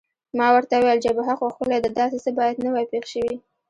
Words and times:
ما 0.37 0.47
ورته 0.55 0.73
وویل: 0.77 1.03
جبهه 1.05 1.33
خو 1.39 1.45
ښکلې 1.53 1.77
ده، 1.83 1.89
داسې 1.99 2.17
څه 2.25 2.29
باید 2.39 2.55
نه 2.65 2.69
وای 2.73 2.85
پېښ 2.91 3.05
شوي. 3.13 3.35